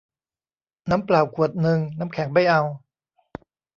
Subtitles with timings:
[0.89, 2.61] น้ำเปล่าขวดนึง น้ำแข็งไม่เอา